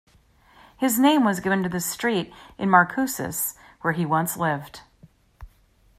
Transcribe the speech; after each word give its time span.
His 0.77 0.97
name 0.97 1.23
was 1.23 1.41
given 1.41 1.61
to 1.61 1.69
the 1.69 1.79
street 1.79 2.33
in 2.57 2.69
Marcoussis 2.69 3.53
where 3.81 3.93
he 3.93 4.03
once 4.03 4.35
lived. 4.35 4.81